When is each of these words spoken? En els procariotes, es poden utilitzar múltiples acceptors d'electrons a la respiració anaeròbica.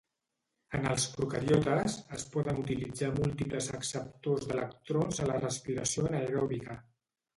En 0.77 0.87
els 0.93 1.03
procariotes, 1.17 1.97
es 2.17 2.25
poden 2.35 2.61
utilitzar 2.63 3.11
múltiples 3.19 3.69
acceptors 3.81 4.49
d'electrons 4.53 5.21
a 5.27 5.33
la 5.33 5.37
respiració 5.45 6.09
anaeròbica. 6.11 6.81